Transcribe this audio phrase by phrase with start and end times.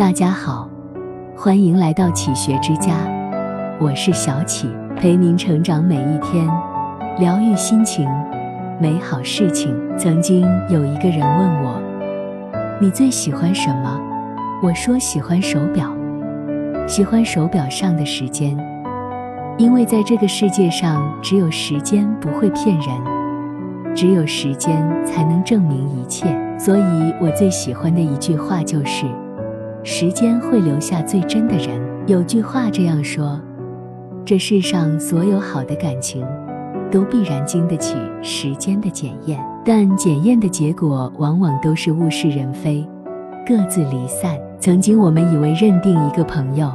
[0.00, 0.66] 大家好，
[1.36, 2.94] 欢迎来到启学之家，
[3.78, 6.48] 我是小启，陪您成长每一天，
[7.18, 8.08] 疗愈心情，
[8.80, 9.76] 美好事情。
[9.98, 10.40] 曾经
[10.70, 11.78] 有一个人问我，
[12.80, 14.00] 你最喜欢什么？
[14.62, 15.94] 我说喜欢手表，
[16.88, 18.56] 喜欢手表上的时间，
[19.58, 23.94] 因为在这个世界上，只有时间不会骗人。
[23.94, 26.26] 只有时间才能证明一切，
[26.58, 29.04] 所以我最喜欢的一句话就是
[29.82, 33.40] ：“时间会留下最真的人。”有句话这样说
[34.24, 36.26] ：“这世上所有好的感情，
[36.90, 42.86] 都必然经得起时间的检验，但检验的结果往往都是物是人非，
[43.46, 46.70] 各自离散。”曾经我们以为认定一个朋友，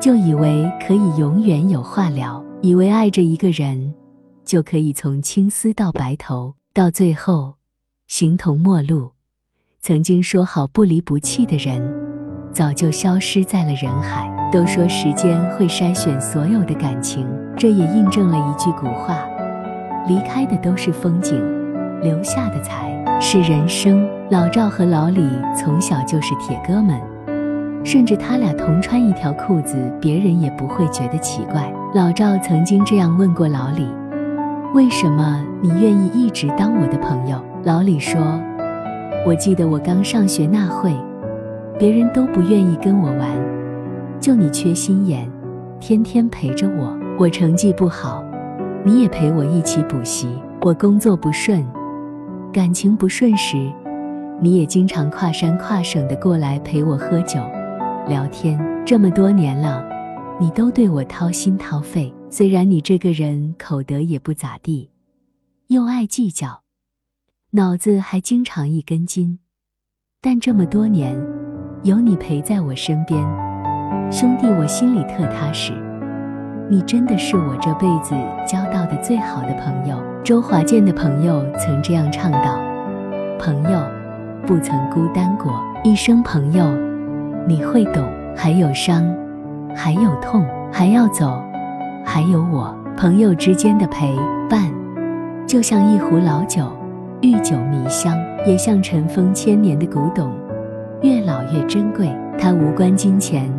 [0.00, 3.92] 就以为可以永远有话聊，以为爱着一个人。
[4.44, 7.56] 就可以从青丝到白头，到最后
[8.06, 9.10] 形同陌路。
[9.80, 11.82] 曾经说好不离不弃的人，
[12.58, 14.28] 早就消失在了人海。
[14.50, 17.24] 都说时间会筛选所有的感情，
[17.56, 19.14] 这也印证了一句古话：
[20.08, 21.40] 离开的都是风景，
[22.02, 24.04] 留下的才是人生。
[24.30, 27.00] 老赵和老李从小就是铁哥们，
[27.84, 31.72] 甚至他俩同穿一条裤子，别人也不会觉得奇怪。
[31.94, 33.86] 老赵曾经这样问过老李。
[34.74, 37.40] 为什么你愿意一直当我的朋友？
[37.62, 38.20] 老李说
[39.24, 40.92] ：“我记得我刚上学那会，
[41.78, 43.30] 别人都不愿意跟我玩，
[44.20, 45.30] 就你缺心眼，
[45.78, 46.98] 天天陪着我。
[47.16, 48.24] 我成绩不好，
[48.84, 50.28] 你也陪我一起补习。
[50.62, 51.64] 我工作不顺，
[52.52, 53.72] 感情不顺时，
[54.40, 57.38] 你也经常跨山跨省的过来陪我喝酒、
[58.08, 58.58] 聊天。
[58.84, 59.84] 这么多年了，
[60.40, 64.90] 你都对我掏心掏肺。”虽然你这个人口德也不咋地，
[65.68, 66.62] 又爱计较，
[67.52, 69.38] 脑子还经常一根筋，
[70.20, 71.16] 但这么多年
[71.84, 73.22] 有你陪在我身边，
[74.10, 75.72] 兄弟，我心里特踏实。
[76.68, 79.96] 你真的是我这辈子交到的最好的朋友。
[80.24, 82.58] 周华健的朋友曾这样唱道
[83.38, 83.80] ：“朋友
[84.44, 86.66] 不曾孤单过，一生朋友
[87.46, 88.02] 你会懂。
[88.36, 89.04] 还有伤，
[89.74, 91.40] 还有痛，还要走。”
[92.04, 94.16] 还有我朋友之间的陪
[94.50, 94.68] 伴，
[95.46, 96.64] 就像一壶老酒，
[97.20, 100.30] 遇酒迷香，也像尘封千年的古董，
[101.02, 102.08] 越老越珍贵。
[102.38, 103.52] 它无关金钱、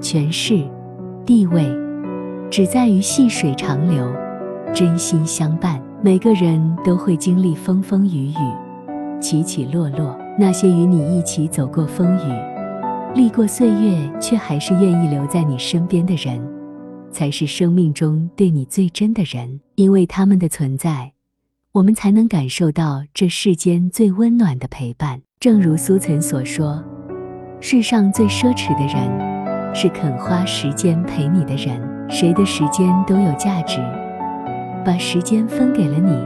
[0.00, 0.62] 权势、
[1.26, 1.66] 地位，
[2.50, 4.08] 只在于细水长流，
[4.72, 5.82] 真心相伴。
[6.02, 10.16] 每个人都会经历风风雨雨，起起落落。
[10.38, 12.32] 那些与你一起走过风雨、
[13.14, 16.40] 历过岁月，却还是愿意留在你身边的人。
[17.10, 21.12] 才是生命中对你最真的人，因为他们的存在，
[21.70, 25.22] 我们才能感受到这世间最温暖的陪伴。
[25.44, 26.82] 正如苏岑所说
[27.60, 31.78] ：“世上最奢侈的人，是肯花时间陪你的人。
[32.08, 33.78] 谁的时间都有价值，
[34.86, 36.18] 把时间分给了你，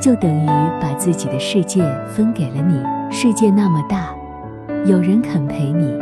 [0.00, 0.46] 就等于
[0.80, 2.82] 把自己的世界分给了你。
[3.14, 4.14] 世界那么大，
[4.86, 5.92] 有人肯陪你，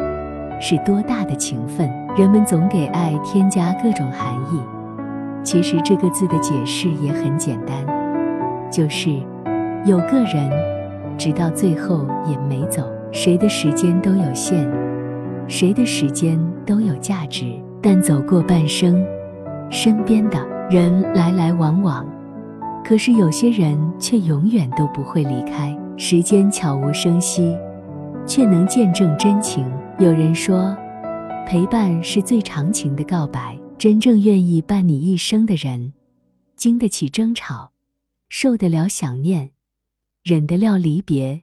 [0.60, 4.60] 是多大的情分。”人们总给爱添加各种含义，
[5.42, 7.76] 其实这个字的解释也很简单，
[8.70, 9.10] 就是
[9.84, 10.48] 有个人
[11.18, 12.88] 直到最后也没走。
[13.12, 14.68] 谁的时间都有限，
[15.48, 19.04] 谁的时间都有价值，但走过半生，
[19.70, 22.06] 身边的人来来往往，
[22.84, 25.76] 可是有些人却永远都不会离开。
[25.96, 27.56] 时间悄无声息，
[28.26, 29.64] 却能见证真情。
[29.98, 30.76] 有人说。
[31.46, 35.92] 陪伴是最长情的告白，真正愿意伴你一生的人，
[36.56, 37.72] 经得起争吵，
[38.30, 39.50] 受得了想念，
[40.24, 41.38] 忍得了离别，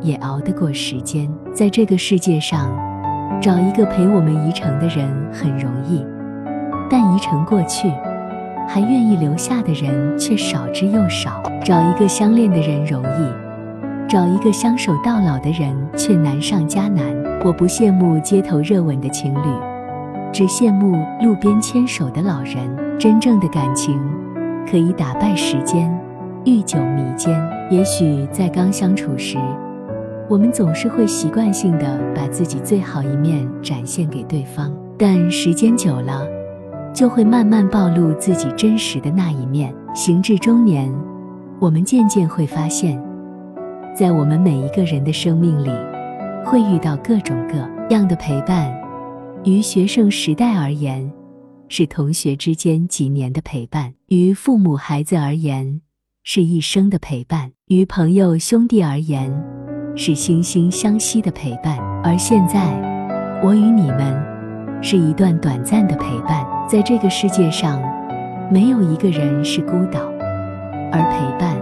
[0.00, 1.30] 也熬得过时间。
[1.52, 2.74] 在这个世界上，
[3.38, 6.02] 找一个陪我们一程的人很容易，
[6.88, 7.86] 但一程过去，
[8.66, 11.42] 还愿意留下的人却少之又少。
[11.62, 17.04] 找一个相恋的人容易，找一个相守到老的人却难上加难。
[17.44, 19.48] 我不羡慕街头热吻的情侣，
[20.32, 22.74] 只羡慕路边牵手的老人。
[22.98, 24.00] 真正的感情
[24.66, 25.94] 可以打败时间，
[26.44, 27.34] 遇久弥坚。
[27.70, 29.38] 也许在刚相处时，
[30.28, 36.26] 我们总是会习惯性的把自己最好一面展现给对方，但时间久了，
[36.94, 39.74] 就会慢慢暴露自己真实的那一面。
[39.94, 40.92] 行至中年，
[41.60, 43.02] 我们渐渐会发现，
[43.96, 45.70] 在我们每一个人的生命里。
[46.46, 47.54] 会遇到各种各
[47.88, 48.70] 样的陪伴，
[49.44, 51.10] 于学生时代而言，
[51.68, 55.80] 是同学之间几年的陪伴；于父母孩子而言，
[56.26, 59.30] 是一生的陪伴；于朋友兄弟而言，
[59.94, 61.76] 是惺惺相惜的陪伴。
[62.02, 62.62] 而现在，
[63.42, 64.18] 我与你们
[64.82, 67.78] 是一段短暂的陪伴，在这个世界上，
[68.50, 70.00] 没有一个人是孤岛，
[70.90, 71.54] 而陪伴，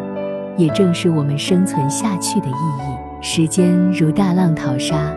[0.56, 3.20] 也正是我们生存下去的意义。
[3.20, 5.12] 时间如大浪淘沙，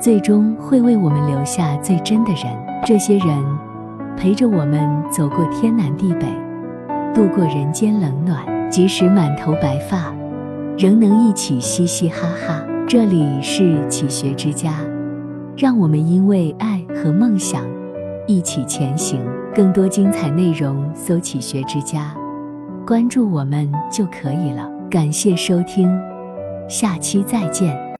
[0.00, 2.44] 最终会为我们留下最真的人。
[2.86, 3.44] 这些人
[4.16, 6.26] 陪着我们走过天南地北，
[7.14, 8.42] 度过人间冷暖，
[8.72, 10.14] 即使满头白发，
[10.78, 12.64] 仍能一起嘻嘻哈哈。
[12.88, 14.78] 这里是启学之家，
[15.54, 17.66] 让我们因为爱和梦想
[18.26, 19.20] 一起前行。
[19.54, 22.14] 更多精彩内容，搜“启学之家”，
[22.86, 24.66] 关注我们就可以了。
[24.90, 25.94] 感谢收听。
[26.66, 27.78] 下期再见。